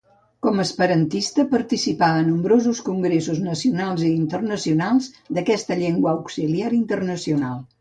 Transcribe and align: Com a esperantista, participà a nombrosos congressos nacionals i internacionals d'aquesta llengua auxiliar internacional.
Com 0.45 0.59
a 0.61 0.63
esperantista, 0.67 1.43
participà 1.51 2.07
a 2.13 2.23
nombrosos 2.29 2.81
congressos 2.87 3.43
nacionals 3.49 4.07
i 4.09 4.09
internacionals 4.15 5.11
d'aquesta 5.39 5.79
llengua 5.83 6.17
auxiliar 6.19 6.77
internacional. 6.81 7.63